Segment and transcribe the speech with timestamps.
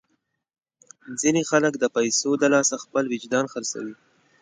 [1.21, 3.95] ځینې خلک د پیسو د لاسه خپل وجدان خرڅوي.